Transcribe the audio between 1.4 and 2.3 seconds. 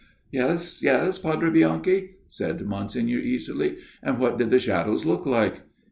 Bianchi,"